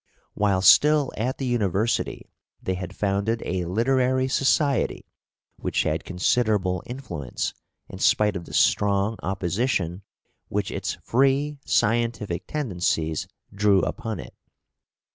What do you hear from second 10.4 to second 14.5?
which its free scientific tendencies drew upon it.